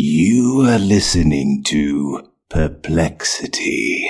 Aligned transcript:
You 0.00 0.60
are 0.60 0.78
listening 0.78 1.64
to 1.64 2.30
Perplexity. 2.48 4.08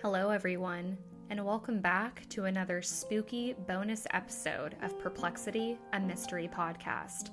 Hello, 0.00 0.30
everyone, 0.30 0.98
and 1.28 1.44
welcome 1.44 1.80
back 1.80 2.24
to 2.28 2.44
another 2.44 2.80
spooky 2.80 3.54
bonus 3.66 4.06
episode 4.12 4.76
of 4.82 4.96
Perplexity, 5.00 5.76
a 5.92 5.98
mystery 5.98 6.48
podcast. 6.52 7.30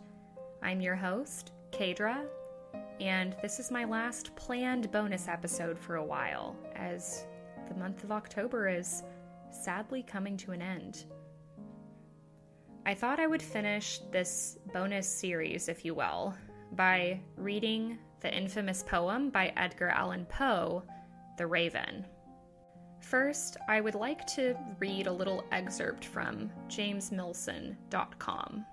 I'm 0.64 0.82
your 0.82 0.96
host, 0.96 1.52
Kaydra, 1.72 2.26
and 3.00 3.36
this 3.44 3.60
is 3.60 3.70
my 3.70 3.86
last 3.86 4.36
planned 4.36 4.92
bonus 4.92 5.28
episode 5.28 5.78
for 5.78 5.98
a 5.98 6.04
while, 6.04 6.56
as 6.76 7.28
the 7.68 7.76
month 7.76 8.04
of 8.04 8.12
October 8.12 8.68
is 8.68 9.04
sadly 9.52 10.02
coming 10.02 10.38
to 10.38 10.54
an 10.54 10.62
end. 10.64 11.06
I 12.88 12.96
thought 12.96 13.20
I 13.20 13.28
would 13.28 13.44
finish 13.44 14.00
this 14.12 14.58
bonus 14.74 15.08
series, 15.08 15.70
if 15.70 15.86
you 15.86 15.94
will, 15.94 16.34
by 16.72 17.20
reading 17.38 18.00
the 18.22 18.36
infamous 18.36 18.82
poem 18.82 19.30
by 19.30 19.54
Edgar 19.56 19.90
Allan 19.90 20.26
Poe, 20.26 20.84
The 21.38 21.46
Raven. 21.46 22.06
First, 23.04 23.58
I 23.68 23.82
would 23.82 23.96
like 23.96 24.26
to 24.28 24.56
read 24.80 25.08
a 25.08 25.12
little 25.12 25.44
excerpt 25.52 26.06
from 26.06 26.50
jamesmilson.com. 26.70 28.66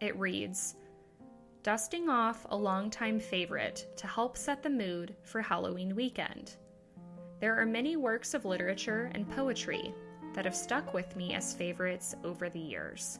It 0.00 0.18
reads 0.18 0.76
Dusting 1.62 2.08
off 2.08 2.46
a 2.48 2.56
longtime 2.56 3.20
favorite 3.20 3.86
to 3.96 4.06
help 4.06 4.36
set 4.36 4.62
the 4.62 4.70
mood 4.70 5.14
for 5.22 5.42
Halloween 5.42 5.94
weekend. 5.94 6.56
There 7.40 7.60
are 7.60 7.66
many 7.66 7.96
works 7.96 8.34
of 8.34 8.46
literature 8.46 9.10
and 9.14 9.30
poetry 9.30 9.94
that 10.32 10.46
have 10.46 10.56
stuck 10.56 10.94
with 10.94 11.14
me 11.14 11.34
as 11.34 11.52
favorites 11.54 12.14
over 12.24 12.48
the 12.48 12.58
years. 12.58 13.18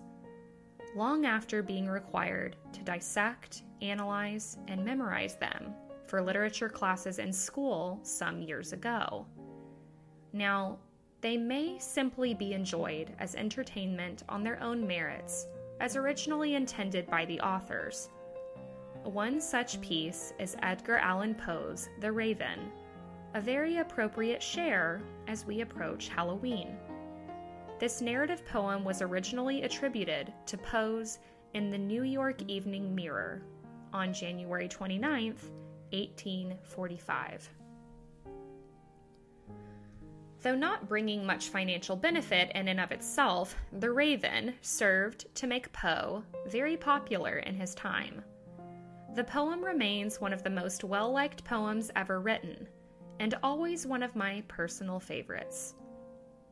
Long 0.97 1.27
after 1.27 1.63
being 1.63 1.89
required 1.89 2.57
to 2.73 2.83
dissect, 2.83 3.63
analyze, 3.83 4.57
and 4.67 4.83
memorize 4.83 5.37
them 5.37 5.75
for 6.07 6.23
literature 6.23 6.71
classes 6.71 7.19
in 7.19 7.33
school 7.33 8.01
some 8.03 8.43
years 8.43 8.73
ago. 8.73 9.27
Now, 10.33 10.79
they 11.21 11.37
may 11.37 11.79
simply 11.79 12.35
be 12.35 12.53
enjoyed 12.53 13.15
as 13.19 13.35
entertainment 13.35 14.25
on 14.29 14.43
their 14.43 14.61
own 14.63 14.87
merits, 14.87 15.47
as 15.81 15.97
originally 15.97 16.55
intended 16.55 17.07
by 17.09 17.25
the 17.27 17.41
authors. 17.41 18.09
One 19.05 19.41
such 19.41 19.81
piece 19.81 20.33
is 20.39 20.57
Edgar 20.63 20.97
Allan 20.97 21.35
Poe's 21.35 21.89
The 22.01 22.11
Raven, 22.11 22.73
a 23.35 23.41
very 23.41 23.79
appropriate 23.79 24.43
share 24.43 25.03
as 25.27 25.45
we 25.45 25.61
approach 25.61 26.09
Halloween. 26.09 26.77
This 27.79 28.01
narrative 28.01 28.45
poem 28.47 28.85
was 28.85 29.03
originally 29.03 29.63
attributed 29.63 30.33
to 30.47 30.57
Poe's 30.57 31.19
in 31.55 31.71
the 31.71 31.79
New 31.79 32.05
York 32.05 32.43
Evening 32.49 32.95
Mirror 32.95 33.43
on 33.93 34.15
January 34.15 34.69
29, 34.69 35.35
1845. 35.91 37.51
Though 40.43 40.57
not 40.57 40.89
bringing 40.89 41.25
much 41.25 41.51
financial 41.51 41.95
benefit 41.95 42.51
in 42.57 42.67
and 42.67 42.81
of 42.81 42.91
itself, 42.91 43.55
The 43.79 43.93
Raven 43.93 44.55
served 44.61 45.33
to 45.37 45.47
make 45.47 45.73
Poe 45.73 46.25
very 46.49 46.77
popular 46.77 47.39
in 47.39 47.55
his 47.55 47.77
time. 47.77 48.25
The 49.15 49.23
poem 49.23 49.65
remains 49.65 50.21
one 50.21 50.33
of 50.33 50.43
the 50.43 50.51
most 50.51 50.83
well 50.83 51.13
liked 51.13 51.45
poems 51.45 51.93
ever 51.95 52.21
written, 52.21 52.67
and 53.21 53.37
always 53.45 53.87
one 53.87 54.03
of 54.03 54.17
my 54.17 54.43
personal 54.49 54.99
favorites. 54.99 55.75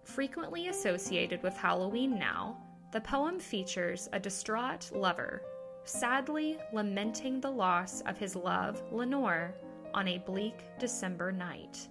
Frequently 0.04 0.68
associated 0.68 1.42
with 1.42 1.56
Halloween 1.56 2.16
now, 2.16 2.62
the 2.92 3.00
poem 3.00 3.40
features 3.40 4.08
a 4.12 4.20
distraught 4.20 4.92
lover, 4.94 5.42
sadly 5.82 6.58
lamenting 6.72 7.40
the 7.40 7.50
loss 7.50 8.02
of 8.02 8.18
his 8.18 8.36
love, 8.36 8.80
Lenore, 8.92 9.52
on 9.94 10.06
a 10.06 10.18
bleak 10.18 10.62
December 10.78 11.32
night 11.32 11.88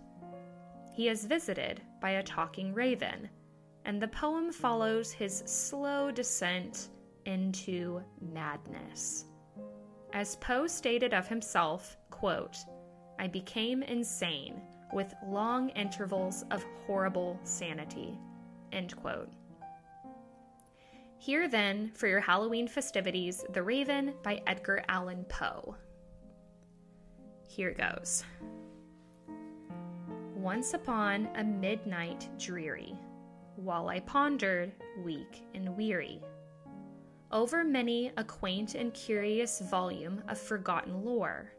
he 0.99 1.07
is 1.07 1.23
visited 1.23 1.81
by 1.99 2.11
a 2.11 2.23
talking 2.23 2.73
raven, 2.73 3.29
and 3.85 4.01
the 4.01 4.07
poem 4.07 4.51
follows 4.51 5.11
his 5.11 5.43
slow 5.45 6.11
descent 6.11 6.89
into 7.25 8.01
madness. 8.33 9.25
As 10.13 10.37
Poe 10.37 10.67
stated 10.67 11.13
of 11.13 11.27
himself, 11.27 11.97
quote, 12.09 12.57
I 13.19 13.27
became 13.27 13.83
insane 13.83 14.61
with 14.93 15.13
long 15.27 15.69
intervals 15.69 16.45
of 16.51 16.65
horrible 16.87 17.39
sanity. 17.43 18.17
End 18.71 18.95
quote. 18.95 19.29
Here 21.17 21.47
then, 21.47 21.91
for 21.93 22.07
your 22.07 22.21
Halloween 22.21 22.67
festivities, 22.67 23.43
The 23.53 23.61
Raven 23.61 24.13
by 24.23 24.41
Edgar 24.47 24.83
Allan 24.87 25.25
Poe. 25.27 25.75
Here 27.47 27.73
goes. 27.73 28.23
Once 30.39 30.73
upon 30.73 31.27
a 31.35 31.43
midnight 31.43 32.29
dreary, 32.39 32.97
while 33.57 33.89
I 33.89 33.99
pondered, 33.99 34.71
weak 35.03 35.43
and 35.53 35.75
weary, 35.75 36.21
over 37.29 37.65
many 37.65 38.13
a 38.15 38.23
quaint 38.23 38.73
and 38.73 38.93
curious 38.93 39.59
volume 39.59 40.23
of 40.29 40.37
forgotten 40.39 41.03
lore, 41.03 41.51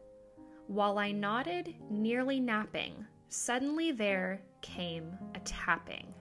while 0.65 0.97
I 0.97 1.11
nodded, 1.11 1.75
nearly 1.91 2.39
napping, 2.39 3.05
suddenly 3.29 3.91
there 3.91 4.41
came 4.61 5.15
a 5.35 5.39
tapping. 5.41 6.11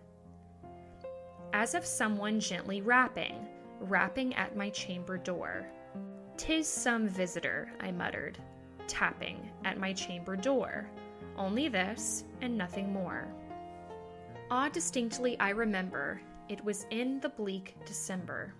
As 1.55 1.75
of 1.75 1.87
someone 1.87 2.41
gently 2.41 2.83
rapping, 2.83 3.49
rapping 3.81 4.35
at 4.35 4.55
my 4.55 4.69
chamber 4.69 5.17
door. 5.17 5.67
Tis 6.37 6.69
some 6.69 7.09
visitor, 7.09 7.73
I 7.81 7.91
muttered, 7.91 8.37
tapping 8.87 9.51
at 9.65 9.79
my 9.79 9.95
chamber 9.95 10.37
door 10.37 10.91
only 11.41 11.69
this 11.69 12.25
and 12.43 12.57
nothing 12.57 12.93
more. 12.93 13.35
Ah, 14.51 14.69
distinctly 14.69 15.39
I 15.41 15.51
remember 15.51 16.21
it 16.49 16.63
was 16.65 16.87
in 16.91 17.19
the 17.21 17.31
bleak 17.31 17.77
December, 17.87 18.55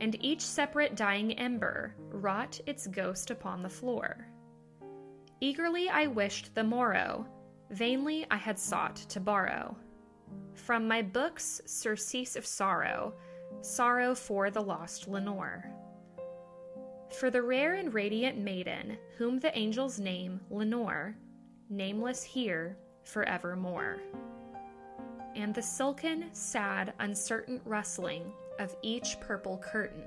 and 0.00 0.16
each 0.22 0.40
separate 0.40 0.94
dying 0.94 1.32
ember 1.32 1.94
wrought 2.10 2.60
its 2.66 2.86
ghost 2.86 3.30
upon 3.30 3.62
the 3.62 3.68
floor. 3.68 4.28
Eagerly 5.40 5.88
I 5.88 6.06
wished 6.06 6.54
the 6.54 6.64
morrow, 6.64 7.26
vainly 7.70 8.24
I 8.30 8.36
had 8.36 8.58
sought 8.58 8.96
to 8.96 9.20
borrow 9.20 9.76
from 10.54 10.86
my 10.86 11.02
books 11.02 11.60
surcease 11.66 12.36
of 12.36 12.46
sorrow, 12.46 13.14
sorrow 13.60 14.14
for 14.14 14.50
the 14.50 14.62
lost 14.62 15.08
Lenore. 15.08 15.64
For 17.18 17.30
the 17.30 17.42
rare 17.42 17.74
and 17.74 17.92
radiant 17.92 18.38
maiden, 18.38 18.96
whom 19.18 19.38
the 19.38 19.56
angels 19.56 19.98
name 19.98 20.40
Lenore, 20.50 21.16
nameless 21.68 22.22
here 22.22 22.76
forevermore. 23.04 23.98
And 25.34 25.54
the 25.54 25.62
silken, 25.62 26.26
sad, 26.32 26.94
uncertain 27.00 27.60
rustling 27.64 28.32
of 28.58 28.76
each 28.82 29.18
purple 29.20 29.58
curtain 29.58 30.04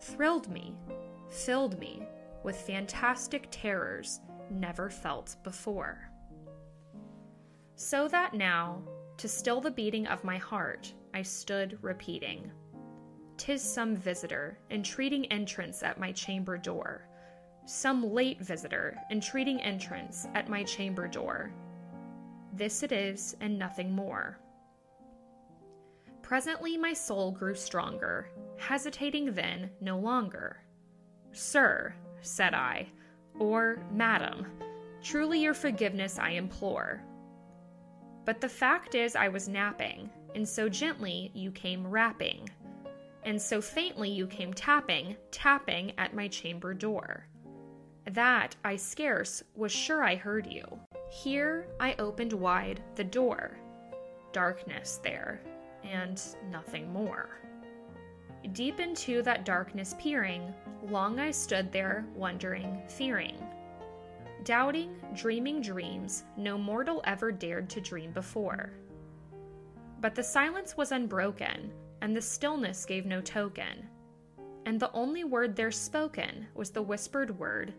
thrilled 0.00 0.48
me, 0.48 0.74
filled 1.30 1.78
me 1.78 2.02
with 2.42 2.56
fantastic 2.56 3.46
terrors 3.50 4.20
never 4.50 4.90
felt 4.90 5.36
before. 5.44 6.10
So 7.76 8.08
that 8.08 8.34
now, 8.34 8.82
to 9.18 9.28
still 9.28 9.60
the 9.60 9.70
beating 9.70 10.06
of 10.06 10.24
my 10.24 10.38
heart, 10.38 10.92
I 11.14 11.22
stood 11.22 11.78
repeating, 11.82 12.50
Tis 13.36 13.62
some 13.62 13.96
visitor 13.96 14.58
entreating 14.70 15.26
entrance 15.26 15.82
at 15.82 15.98
my 15.98 16.12
chamber 16.12 16.56
door 16.56 17.08
some 17.64 18.12
late 18.12 18.40
visitor 18.40 18.98
entreating 19.10 19.60
entrance 19.60 20.26
at 20.34 20.48
my 20.48 20.62
chamber 20.64 21.06
door. 21.06 21.52
This 22.52 22.82
it 22.82 22.92
is, 22.92 23.36
and 23.40 23.58
nothing 23.58 23.94
more. 23.94 24.38
Presently 26.22 26.76
my 26.76 26.92
soul 26.92 27.30
grew 27.30 27.54
stronger, 27.54 28.28
hesitating 28.58 29.32
then 29.34 29.70
no 29.80 29.98
longer. 29.98 30.62
Sir, 31.32 31.94
said 32.20 32.54
I, 32.54 32.88
or 33.38 33.84
Madam, 33.92 34.46
truly 35.02 35.40
your 35.40 35.54
forgiveness 35.54 36.18
I 36.18 36.30
implore. 36.30 37.02
But 38.24 38.40
the 38.40 38.48
fact 38.48 38.94
is, 38.94 39.16
I 39.16 39.28
was 39.28 39.48
napping, 39.48 40.10
and 40.34 40.48
so 40.48 40.68
gently 40.68 41.30
you 41.34 41.50
came 41.50 41.86
rapping, 41.86 42.48
and 43.24 43.40
so 43.40 43.60
faintly 43.60 44.10
you 44.10 44.26
came 44.26 44.52
tapping, 44.52 45.16
tapping 45.30 45.92
at 45.98 46.14
my 46.14 46.28
chamber 46.28 46.72
door. 46.74 47.26
That 48.10 48.56
I 48.64 48.76
scarce 48.76 49.42
was 49.54 49.70
sure 49.70 50.02
I 50.02 50.16
heard 50.16 50.46
you. 50.46 50.64
Here 51.10 51.66
I 51.78 51.94
opened 51.98 52.32
wide 52.32 52.82
the 52.96 53.04
door. 53.04 53.56
Darkness 54.32 54.98
there, 55.02 55.40
and 55.84 56.20
nothing 56.50 56.92
more. 56.92 57.38
Deep 58.52 58.80
into 58.80 59.22
that 59.22 59.44
darkness 59.44 59.94
peering, 60.00 60.52
long 60.82 61.20
I 61.20 61.30
stood 61.30 61.70
there, 61.70 62.04
wondering, 62.14 62.82
fearing. 62.88 63.36
Doubting, 64.42 64.96
dreaming 65.14 65.60
dreams 65.60 66.24
no 66.36 66.58
mortal 66.58 67.00
ever 67.04 67.30
dared 67.30 67.70
to 67.70 67.80
dream 67.80 68.10
before. 68.10 68.72
But 70.00 70.16
the 70.16 70.24
silence 70.24 70.76
was 70.76 70.90
unbroken, 70.90 71.70
and 72.00 72.16
the 72.16 72.20
stillness 72.20 72.84
gave 72.84 73.06
no 73.06 73.20
token. 73.20 73.88
And 74.66 74.80
the 74.80 74.90
only 74.92 75.22
word 75.22 75.54
there 75.54 75.70
spoken 75.70 76.48
was 76.54 76.70
the 76.70 76.82
whispered 76.82 77.38
word, 77.38 77.74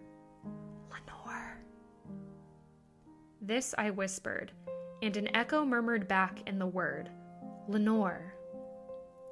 This 3.46 3.76
I 3.78 3.90
whispered, 3.90 4.54
and 5.02 5.18
an 5.18 5.36
echo 5.36 5.66
murmured 5.66 6.08
back 6.08 6.48
in 6.48 6.58
the 6.58 6.66
word, 6.66 7.10
Lenore. 7.68 8.34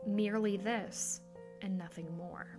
Merely 0.06 0.58
this, 0.58 1.22
and 1.62 1.78
nothing 1.78 2.14
more. 2.18 2.58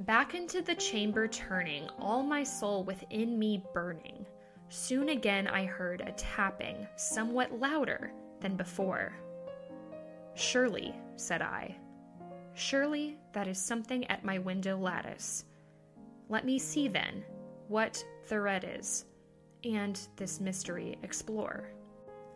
Back 0.00 0.34
into 0.34 0.60
the 0.60 0.74
chamber 0.74 1.26
turning, 1.26 1.88
all 1.98 2.22
my 2.22 2.44
soul 2.44 2.84
within 2.84 3.38
me 3.38 3.64
burning. 3.72 4.26
Soon 4.68 5.08
again 5.08 5.48
I 5.48 5.64
heard 5.64 6.02
a 6.02 6.12
tapping, 6.12 6.86
somewhat 6.96 7.58
louder 7.58 8.12
than 8.40 8.56
before. 8.56 9.14
Surely, 10.34 10.94
said 11.16 11.40
I, 11.40 11.78
surely 12.52 13.16
that 13.32 13.48
is 13.48 13.58
something 13.58 14.04
at 14.10 14.22
my 14.22 14.36
window 14.36 14.76
lattice. 14.76 15.46
Let 16.28 16.44
me 16.44 16.58
see 16.58 16.88
then 16.88 17.24
what 17.68 18.04
the 18.28 18.38
red 18.38 18.70
is, 18.78 19.06
and 19.64 20.00
this 20.16 20.40
mystery 20.40 20.98
explore. 21.02 21.70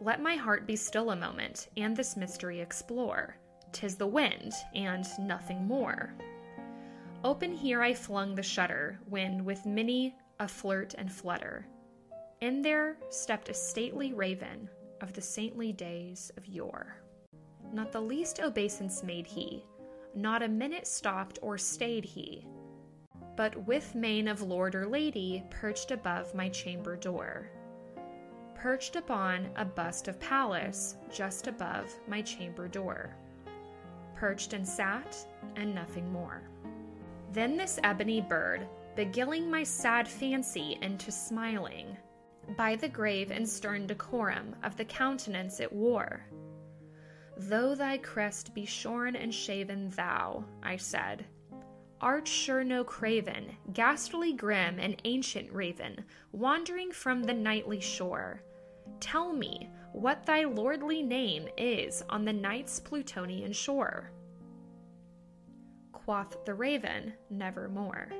Let 0.00 0.20
my 0.20 0.36
heart 0.36 0.66
be 0.66 0.76
still 0.76 1.10
a 1.10 1.16
moment, 1.16 1.68
and 1.76 1.96
this 1.96 2.16
mystery 2.16 2.60
explore. 2.60 3.36
'Tis 3.72 3.96
the 3.96 4.06
wind, 4.06 4.52
and 4.74 5.06
nothing 5.18 5.66
more. 5.66 6.14
Open 7.24 7.54
here 7.54 7.82
I 7.82 7.94
flung 7.94 8.34
the 8.34 8.42
shutter, 8.42 9.00
when 9.08 9.44
with 9.44 9.64
many 9.66 10.14
a 10.38 10.46
flirt 10.46 10.94
and 10.94 11.10
flutter, 11.10 11.66
in 12.40 12.60
there 12.60 12.98
stepped 13.08 13.48
a 13.48 13.54
stately 13.54 14.12
raven 14.12 14.68
of 15.00 15.12
the 15.14 15.22
saintly 15.22 15.72
days 15.72 16.30
of 16.36 16.46
yore. 16.46 16.96
Not 17.72 17.92
the 17.92 18.00
least 18.02 18.40
obeisance 18.40 19.02
made 19.02 19.26
he, 19.26 19.64
not 20.14 20.42
a 20.42 20.48
minute 20.48 20.86
stopped 20.86 21.38
or 21.40 21.56
stayed 21.56 22.04
he, 22.04 22.46
but 23.36 23.56
with 23.66 23.94
mane 23.94 24.28
of 24.28 24.42
lord 24.42 24.75
or 24.75 24.86
lady 24.86 25.44
perched 25.50 25.90
above 25.90 26.34
my 26.34 26.48
chamber 26.48 26.96
door, 26.96 27.50
perched 28.54 28.96
upon 28.96 29.48
a 29.56 29.64
bust 29.64 30.08
of 30.08 30.19
Pallas 30.20 30.96
just 31.12 31.46
above 31.46 31.92
my 32.08 32.22
chamber 32.22 32.69
door, 32.69 33.14
perched 34.14 34.52
and 34.52 34.66
sat, 34.66 35.16
and 35.56 35.75
nothing 35.75 36.10
more. 36.12 36.42
Then 37.32 37.56
this 37.56 37.78
ebony 37.82 38.20
bird, 38.20 38.66
beguiling 38.96 39.50
my 39.50 39.64
sad 39.64 40.06
fancy 40.06 40.78
into 40.81 41.10
smiling, 41.10 41.96
by 42.56 42.76
the 42.76 42.88
grave 42.88 43.31
and 43.31 43.48
stern 43.48 43.86
decorum 43.86 44.54
of 44.62 44.76
the 44.76 44.84
countenance 44.84 45.60
it 45.60 45.72
wore, 45.72 46.25
Though 47.36 47.75
thy 47.75 47.98
crest 47.98 48.54
be 48.54 48.64
shorn 48.64 49.16
and 49.16 49.34
shaven, 49.34 49.90
thou, 49.90 50.44
I 50.62 50.76
said, 50.76 51.26
art 52.04 52.28
sure 52.28 52.62
no 52.62 52.84
craven, 52.84 53.56
ghastly 53.72 54.34
grim 54.34 54.78
and 54.78 55.00
ancient 55.04 55.50
raven, 55.50 56.04
wandering 56.32 56.92
from 56.92 57.24
the 57.24 57.32
nightly 57.32 57.80
shore. 57.80 58.42
Tell 59.00 59.32
me 59.32 59.70
what 59.92 60.26
thy 60.26 60.44
lordly 60.44 61.02
name 61.02 61.48
is 61.56 62.04
on 62.10 62.24
the 62.24 62.32
night's 62.32 62.78
Plutonian 62.78 63.52
shore. 63.52 64.10
Quoth 65.92 66.44
the 66.44 66.54
raven, 66.54 67.14
nevermore. 67.30 68.10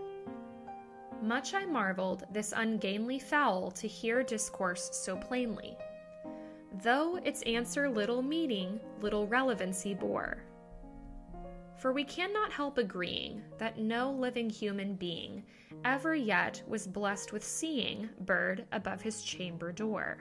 Much 1.23 1.53
I 1.53 1.67
marveled 1.67 2.25
this 2.33 2.55
ungainly 2.57 3.19
fowl 3.19 3.71
to 3.73 3.87
hear 3.87 4.23
discourse 4.23 4.89
so 4.93 5.17
plainly 5.17 5.77
though 6.83 7.17
its 7.25 7.43
answer 7.43 7.89
little 7.89 8.23
meaning, 8.23 8.81
little 9.01 9.27
relevancy 9.27 9.95
bore. 9.95 10.43
For 11.79 11.93
we 11.93 12.05
cannot 12.05 12.53
help 12.53 12.79
agreeing 12.79 13.43
that 13.59 13.79
no 13.79 14.11
living 14.11 14.49
human 14.49 14.95
being 14.95 15.45
ever 15.85 16.15
yet 16.15 16.63
was 16.67 16.87
blessed 16.87 17.33
with 17.33 17.45
seeing 17.45 18.09
bird 18.21 18.65
above 18.73 19.03
his 19.03 19.23
chamber 19.23 19.73
door. 19.73 20.19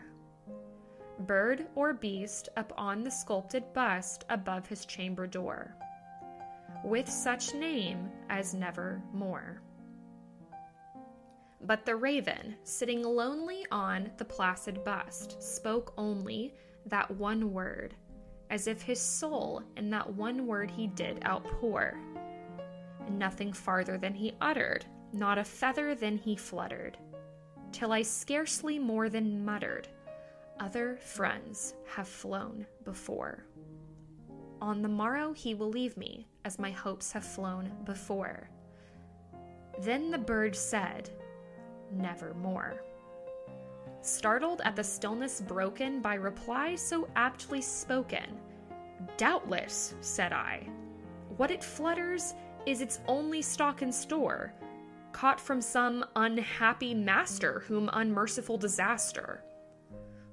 Bird 1.20 1.68
or 1.76 1.94
beast 1.94 2.50
up 2.58 2.74
on 2.76 3.04
the 3.04 3.12
sculpted 3.12 3.72
bust 3.74 4.26
above 4.30 4.68
his 4.68 4.86
chamber 4.86 5.28
door, 5.28 5.76
with 6.84 7.08
such 7.08 7.54
name 7.54 8.10
as 8.30 8.54
never 8.54 9.02
more. 9.14 9.62
But 11.62 11.86
the 11.86 11.96
raven, 11.96 12.56
sitting 12.64 13.04
lonely 13.04 13.66
on 13.72 14.12
the 14.18 14.26
placid 14.26 14.84
bust, 14.84 15.42
spoke 15.42 15.94
only 15.98 16.56
that 16.88 17.10
one 17.12 17.54
word, 17.54 17.96
as 18.54 18.68
if 18.68 18.84
his 18.84 19.00
soul 19.00 19.64
in 19.78 19.90
that 19.90 20.14
one 20.14 20.46
word 20.46 20.70
he 20.70 20.86
did 20.86 21.26
outpour. 21.26 21.98
And 23.08 23.18
nothing 23.18 23.52
farther 23.52 23.98
than 23.98 24.14
he 24.14 24.36
uttered, 24.40 24.86
not 25.12 25.40
a 25.40 25.44
feather 25.44 25.96
than 25.96 26.20
he 26.20 26.36
fluttered, 26.36 26.96
till 27.72 27.92
I 27.92 28.04
scarcely 28.04 28.78
more 28.78 29.10
than 29.10 29.44
muttered, 29.44 29.88
Other 30.60 30.98
friends 30.98 31.74
have 31.96 32.08
flown 32.08 32.68
before. 32.86 33.44
On 34.62 34.84
the 34.84 34.88
morrow 34.88 35.34
he 35.34 35.56
will 35.56 35.70
leave 35.70 35.98
me, 35.98 36.28
as 36.46 36.60
my 36.60 36.70
hopes 36.70 37.12
have 37.12 37.26
flown 37.26 37.72
before. 37.86 38.52
Then 39.82 40.12
the 40.12 40.20
bird 40.20 40.56
said, 40.56 41.10
nevermore. 41.92 42.84
Startled 44.04 44.62
at 44.64 44.76
the 44.76 44.84
stillness 44.84 45.42
broken 45.42 46.00
by 46.02 46.14
reply 46.14 46.76
so 46.76 47.08
aptly 47.16 47.62
spoken, 47.62 48.38
Doubtless, 49.18 49.96
said 50.02 50.32
I. 50.32 50.68
What 51.38 51.50
it 51.50 51.64
flutters 51.64 52.36
is 52.68 52.82
its 52.82 53.00
only 53.08 53.42
stock 53.42 53.82
and 53.82 53.94
store, 53.94 54.54
caught 55.12 55.40
from 55.40 55.60
some 55.62 56.06
unhappy 56.16 56.94
master 56.94 57.64
whom 57.68 57.90
unmerciful 57.94 58.58
disaster 58.58 59.44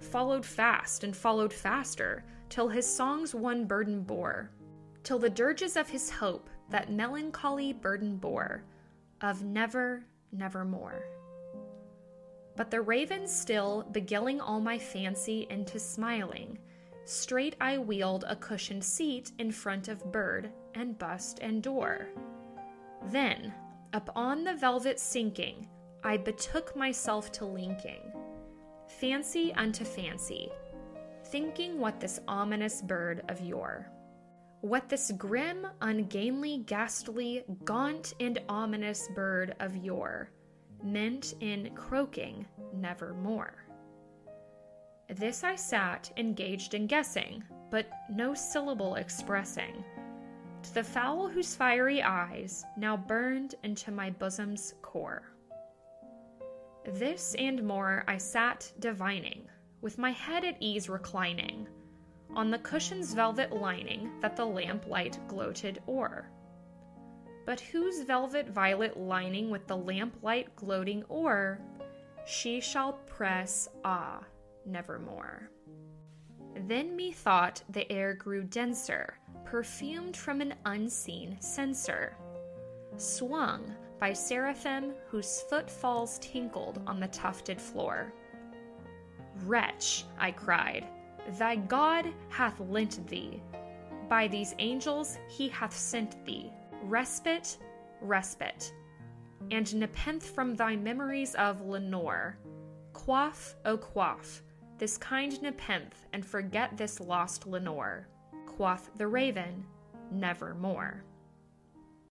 followed 0.01 0.45
fast 0.45 1.05
and 1.05 1.15
followed 1.15 1.53
faster, 1.53 2.25
till 2.49 2.69
his 2.69 2.87
songs 2.87 3.35
one 3.35 3.65
burden 3.65 4.03
bore, 4.03 4.51
till 5.05 5.19
the 5.19 5.31
dirges 5.31 5.77
of 5.77 5.89
his 5.89 6.11
hope 6.11 6.49
that 6.71 6.91
melancholy 6.91 7.73
burden 7.73 8.17
bore, 8.17 8.65
of 9.21 9.45
never, 9.45 10.05
nevermore. 10.33 11.05
But 12.61 12.71
the 12.71 12.83
raven 12.83 13.27
still 13.27 13.87
beguiling 13.91 14.39
all 14.39 14.61
my 14.61 14.79
fancy 14.79 15.47
into 15.49 15.79
smiling, 15.79 16.59
straight 17.07 17.57
I 17.59 17.79
wheeled 17.79 18.27
a 18.29 18.37
cushioned 18.37 18.85
seat 18.85 19.33
in 19.39 19.51
front 19.51 19.89
of 19.89 20.13
bird 20.13 20.51
and 20.75 20.99
bust 20.99 21.39
and 21.41 21.63
door. 21.63 22.09
Then, 23.07 23.55
up 23.95 24.11
on 24.15 24.45
the 24.45 24.53
velvet 24.53 25.01
sinking, 25.01 25.69
I 26.05 26.19
betook 26.19 26.77
myself 26.77 27.33
to 27.33 27.47
linking, 27.47 28.13
fancy 28.89 29.55
unto 29.55 29.83
fancy, 29.83 30.51
thinking 31.29 31.81
what 31.81 31.99
this 31.99 32.21
ominous 32.29 32.83
bird 32.83 33.23
of 33.31 33.41
yore, 33.41 33.91
what 34.61 34.91
this 34.91 35.11
grim, 35.13 35.67
ungainly, 35.81 36.59
ghastly, 36.59 37.43
gaunt, 37.65 38.13
and 38.21 38.39
ominous 38.51 39.09
bird 39.15 39.57
of 39.61 39.75
yore 39.77 40.31
meant 40.83 41.35
in 41.41 41.75
croaking 41.75 42.47
nevermore. 42.73 43.65
This 45.09 45.43
I 45.43 45.57
sat 45.57 46.11
engaged 46.17 46.75
in 46.75 46.87
guessing, 46.87 47.43
but 47.71 47.87
no 48.11 48.35
syllable 48.35 48.95
expressing, 48.95 49.85
to 50.63 50.75
the 50.75 50.85
fowl 50.85 51.29
whose 51.29 51.55
fiery 51.55 52.03
eyes 52.03 52.65
now 52.77 52.97
burned 52.97 53.55
into 53.65 53.91
my 53.91 54.11
bosom's 54.11 54.75
core. 54.83 55.23
This 56.85 57.35
and 57.39 57.63
more 57.63 58.05
I 58.07 58.19
sat 58.19 58.73
divining, 58.79 59.49
with 59.81 59.99
my 59.99 60.11
head 60.11 60.45
at 60.45 60.57
ease 60.61 60.89
reclining, 60.89 61.67
on 62.35 62.51
the 62.51 62.59
cushion's 62.59 63.13
velvet 63.13 63.53
lining 63.53 64.11
that 64.21 64.37
the 64.37 64.47
lamplight 64.47 65.19
gloated 65.27 65.83
o'er 65.89 66.31
but 67.51 67.59
whose 67.59 68.03
velvet 68.03 68.49
violet 68.49 68.97
lining 68.97 69.51
with 69.51 69.67
the 69.67 69.77
lamplight 69.77 70.55
gloating 70.55 71.03
o'er, 71.11 71.61
she 72.25 72.61
shall 72.61 72.93
press, 73.09 73.69
ah, 73.85 74.21
nevermore. 74.65 75.51
Then 76.69 76.95
methought 76.95 77.61
the 77.69 77.91
air 77.91 78.15
grew 78.15 78.45
denser, 78.45 79.19
perfumed 79.45 80.17
from 80.17 80.41
an 80.41 80.55
unseen 80.65 81.39
censer, 81.41 82.17
swung 82.99 83.75
by 83.99 84.13
seraphim 84.13 84.93
whose 85.09 85.43
footfalls 85.51 86.21
tinkled 86.21 86.81
on 86.87 87.01
the 87.01 87.09
tufted 87.09 87.61
floor. 87.61 88.13
Wretch, 89.45 90.05
I 90.21 90.31
cried, 90.31 90.87
thy 91.37 91.57
God 91.57 92.07
hath 92.29 92.61
lent 92.61 93.05
thee. 93.09 93.43
By 94.09 94.29
these 94.29 94.55
angels 94.61 95.19
he 95.29 95.49
hath 95.49 95.77
sent 95.77 96.25
thee 96.25 96.53
respite, 96.83 97.59
respite. 98.01 98.73
And 99.51 99.75
nepenthe 99.75 100.25
from 100.25 100.55
thy 100.55 100.77
memories 100.77 101.35
of 101.35 101.61
Lenore. 101.63 102.39
Quaff, 102.93 103.55
O 103.65 103.77
quaff, 103.77 104.43
this 104.79 104.97
kind 104.99 105.41
nepenthe, 105.43 106.07
and 106.13 106.25
forget 106.25 106.77
this 106.77 107.01
lost 107.01 107.47
Lenore. 107.47 108.07
Quoth 108.47 108.91
the 108.97 109.07
raven, 109.07 109.65
nevermore. 110.11 111.05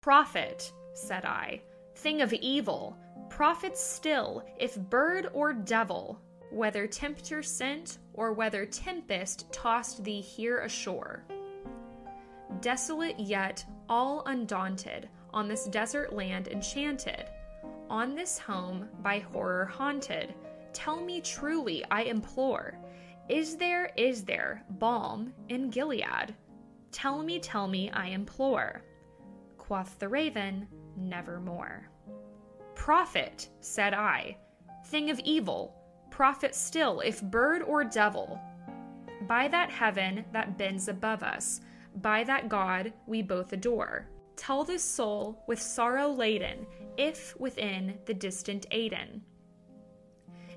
Prophet, 0.02 0.72
said 0.94 1.26
I, 1.26 1.62
thing 1.96 2.22
of 2.22 2.34
evil, 2.34 2.98
prophet 3.30 3.78
still, 3.78 4.44
if 4.60 4.76
bird 4.76 5.30
or 5.34 5.54
devil, 5.54 6.20
whether 6.52 6.88
tempter 6.88 7.44
sent 7.44 8.00
or 8.14 8.34
whether 8.34 8.66
tempest 8.66 9.52
tossed 9.52 10.04
thee 10.04 10.22
here 10.22 10.60
ashore. 10.60 11.24
Desolate 12.62 13.20
yet 13.20 13.64
all 13.90 14.24
undaunted, 14.28 15.10
on 15.34 15.48
this 15.48 15.66
desert 15.66 16.14
land 16.14 16.48
enchanted, 16.48 17.26
on 17.90 18.16
this 18.16 18.38
home 18.38 18.88
by 19.02 19.20
horror 19.20 19.66
haunted, 19.66 20.34
tell 20.74 21.02
me 21.02 21.22
truly, 21.22 21.84
I 21.92 22.04
implore, 22.04 22.78
is 23.30 23.58
there, 23.58 23.92
is 23.96 24.24
there 24.24 24.64
balm 24.80 25.34
in 25.50 25.70
Gilead? 25.70 26.34
Tell 26.92 27.22
me, 27.22 27.40
tell 27.40 27.68
me, 27.68 27.92
I 27.92 28.08
implore. 28.08 28.82
Quoth 29.58 30.00
the 30.00 30.10
raven, 30.10 30.68
Nevermore. 30.98 31.88
Prophet, 32.74 33.50
said 33.60 33.94
I, 33.94 34.36
thing 34.88 35.12
of 35.12 35.20
evil, 35.20 35.76
prophet 36.10 36.56
still, 36.56 37.02
if 37.02 37.22
bird 37.22 37.62
or 37.62 37.84
devil. 37.84 38.40
By 39.28 39.48
that 39.50 39.70
heaven 39.70 40.26
that 40.34 40.58
bends 40.58 40.88
above 40.88 41.22
us, 41.22 41.62
by 42.02 42.24
that 42.24 42.50
God 42.50 42.94
we 43.08 43.22
both 43.22 43.54
adore. 43.54 44.08
Tell 44.36 44.64
this 44.64 44.84
soul 44.84 45.44
with 45.48 45.62
sorrow 45.62 46.10
laden, 46.10 46.66
if 46.98 47.38
within 47.40 47.98
the 48.06 48.14
distant 48.14 48.66
Aidenn. 48.72 49.22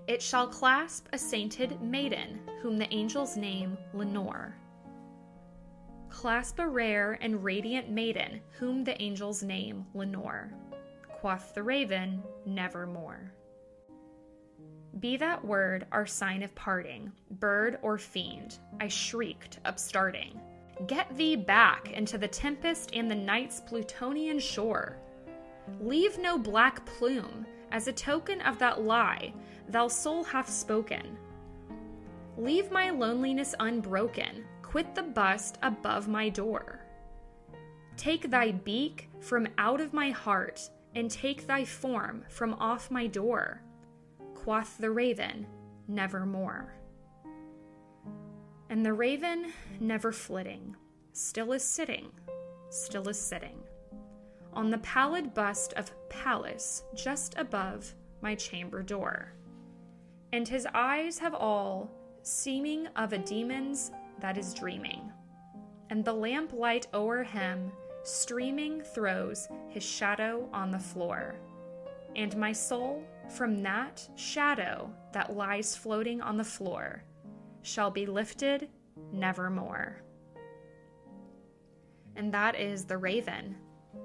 It 0.07 0.21
shall 0.21 0.49
clasp 0.49 1.09
a 1.13 1.19
sainted 1.19 1.81
maiden, 1.81 2.41
whom 2.61 2.77
the 2.77 2.93
angels 2.93 3.37
name 3.37 3.79
Lenore. 3.93 4.57
Clasp 6.11 6.59
a 6.59 6.69
rare 6.69 7.19
and 7.21 7.43
radiant 7.43 7.89
maiden, 7.89 8.41
whom 8.59 8.85
the 8.85 9.01
angels 9.01 9.43
name 9.43 9.87
Lenore. 9.95 10.53
Quoth 11.09 11.55
the 11.55 11.63
raven, 11.63 12.23
Nevermore. 12.45 13.33
Be 15.01 15.17
that 15.17 15.45
word 15.45 15.87
our 15.91 16.05
sign 16.05 16.43
of 16.43 16.55
parting, 16.55 17.11
bird 17.31 17.79
or 17.81 17.97
fiend, 17.97 18.59
I 18.81 18.89
shrieked, 18.89 19.59
upstarting. 19.65 20.41
Get 20.87 21.15
thee 21.17 21.37
back 21.37 21.93
into 21.93 22.19
the 22.19 22.29
tempest 22.29 22.91
and 22.95 23.11
the 23.11 23.15
night's 23.15 23.61
Plutonian 23.61 24.39
shore. 24.39 24.97
Leave 25.81 26.19
no 26.19 26.39
black 26.39 26.85
plume 26.87 27.47
as 27.71 27.87
a 27.87 27.93
token 27.93 28.41
of 28.41 28.59
that 28.59 28.83
lie 28.83 29.33
thou 29.69 29.89
soul 29.89 30.25
hath 30.25 30.51
spoken. 30.51 31.17
Leave 32.37 32.71
my 32.71 32.91
loneliness 32.91 33.55
unbroken, 33.61 34.45
quit 34.63 34.95
the 34.95 35.03
bust 35.03 35.59
above 35.63 36.09
my 36.09 36.29
door. 36.29 36.81
Take 37.97 38.31
thy 38.31 38.53
beak 38.53 39.11
from 39.21 39.47
out 39.59 39.81
of 39.81 39.93
my 39.93 40.11
heart, 40.11 40.69
and 40.95 41.11
take 41.11 41.47
thy 41.47 41.65
form 41.65 42.25
from 42.29 42.55
off 42.55 42.91
my 42.91 43.07
door. 43.07 43.63
Quoth 44.35 44.79
the 44.79 44.91
raven, 44.91 45.47
Nevermore. 45.89 46.75
And 48.73 48.87
the 48.87 48.95
raven, 48.95 49.53
never 49.81 50.13
flitting, 50.13 50.75
still 51.13 51.53
is 51.53 51.63
sitting, 51.63 52.09
still 52.71 53.07
is 53.11 53.21
sitting, 53.21 53.59
on 54.55 54.71
the 54.71 54.79
pallid 54.79 55.35
bust 55.35 55.75
of 55.75 55.93
Pallas 56.09 56.83
just 56.95 57.35
above 57.37 57.95
my 58.23 58.35
chamber 58.35 58.83
door. 58.83 59.35
And 60.33 60.49
his 60.49 60.67
eyes 60.73 61.19
have 61.19 61.35
all 61.35 61.91
seeming 62.23 62.87
of 62.97 63.13
a 63.13 63.19
demon's 63.19 63.91
that 64.21 64.39
is 64.39 64.55
dreaming. 64.55 65.13
And 65.91 66.03
the 66.03 66.15
lamplight 66.15 66.87
o'er 66.95 67.23
him 67.25 67.71
streaming 68.05 68.81
throws 68.81 69.49
his 69.69 69.85
shadow 69.85 70.49
on 70.51 70.71
the 70.71 70.79
floor. 70.79 71.35
And 72.17 72.35
my 72.39 72.53
soul, 72.53 73.05
from 73.29 73.63
that 73.65 74.09
shadow 74.17 74.91
that 75.13 75.37
lies 75.37 75.77
floating 75.77 76.23
on 76.23 76.39
the 76.39 76.43
floor, 76.43 77.05
shall 77.63 77.91
be 77.91 78.07
lifted 78.07 78.69
nevermore. 79.13 80.03
And 82.17 82.33
that 82.35 82.59
is 82.59 82.85
The 82.85 82.99
Raven 82.99 83.57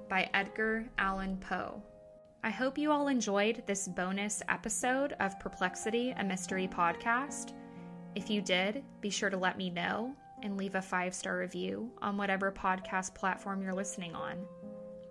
by 0.08 0.30
Edgar 0.32 0.88
Allan 0.98 1.36
Poe. 1.36 1.82
I 2.42 2.50
hope 2.50 2.78
you 2.78 2.90
all 2.90 3.08
enjoyed 3.08 3.64
this 3.66 3.88
bonus 3.88 4.42
episode 4.48 5.14
of 5.20 5.38
Perplexity, 5.40 6.14
a 6.16 6.24
mystery 6.24 6.68
podcast. 6.68 7.52
If 8.14 8.30
you 8.30 8.40
did, 8.40 8.84
be 9.00 9.10
sure 9.10 9.28
to 9.28 9.36
let 9.36 9.58
me 9.58 9.70
know 9.70 10.14
and 10.42 10.56
leave 10.56 10.76
a 10.76 10.82
five 10.82 11.14
star 11.14 11.38
review 11.38 11.90
on 12.00 12.16
whatever 12.16 12.52
podcast 12.52 13.14
platform 13.14 13.62
you're 13.62 13.74
listening 13.74 14.14
on. 14.14 14.38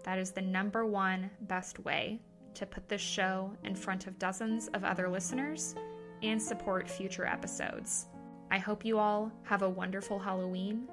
That 0.03 0.17
is 0.17 0.31
the 0.31 0.41
number 0.41 0.85
one 0.85 1.29
best 1.41 1.79
way 1.79 2.21
to 2.53 2.65
put 2.65 2.87
this 2.87 3.01
show 3.01 3.53
in 3.63 3.75
front 3.75 4.07
of 4.07 4.17
dozens 4.17 4.69
of 4.69 4.83
other 4.83 5.09
listeners 5.09 5.75
and 6.23 6.41
support 6.41 6.89
future 6.89 7.25
episodes. 7.25 8.07
I 8.49 8.59
hope 8.59 8.85
you 8.85 8.97
all 8.97 9.31
have 9.43 9.61
a 9.61 9.69
wonderful 9.69 10.19
Halloween. 10.19 10.87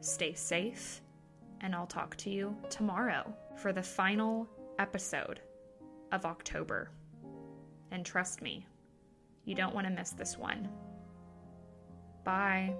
Stay 0.00 0.32
safe, 0.34 1.00
and 1.60 1.74
I'll 1.74 1.86
talk 1.86 2.16
to 2.18 2.30
you 2.30 2.56
tomorrow 2.68 3.34
for 3.56 3.72
the 3.72 3.82
final 3.82 4.48
episode 4.78 5.40
of 6.12 6.24
October. 6.24 6.90
And 7.90 8.06
trust 8.06 8.40
me, 8.40 8.66
you 9.44 9.54
don't 9.54 9.74
want 9.74 9.86
to 9.86 9.92
miss 9.92 10.10
this 10.10 10.38
one. 10.38 10.68
Bye. 12.24 12.74